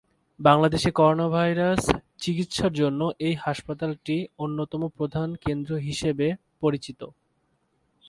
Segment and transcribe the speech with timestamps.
[0.39, 1.81] বাংলাদেশে করোনাভাইরাস
[2.19, 6.27] চিকিৎসার জন্য এই হাসপাতালটি অন্যতম প্রধান কেন্দ্র হিশেবে
[6.61, 7.01] পরিচিত।